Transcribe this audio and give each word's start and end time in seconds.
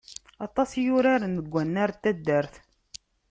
Aṭas 0.45 0.69
i 0.81 0.83
uraren 0.95 1.33
deg 1.39 1.51
wannar 1.53 1.89
n 1.95 1.97
taddart. 2.01 2.53